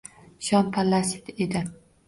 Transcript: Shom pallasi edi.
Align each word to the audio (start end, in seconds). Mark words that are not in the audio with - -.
Shom 0.47 0.71
pallasi 0.79 1.21
edi. 1.47 1.65